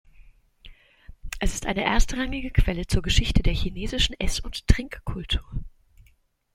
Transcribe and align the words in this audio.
Es 1.39 1.53
ist 1.53 1.67
eine 1.67 1.83
erstrangige 1.83 2.49
Quelle 2.49 2.87
zur 2.87 3.03
Geschichte 3.03 3.43
der 3.43 3.53
chinesischen 3.53 4.15
Ess- 4.19 4.39
und 4.39 4.65
Trinkkultur. 4.67 5.45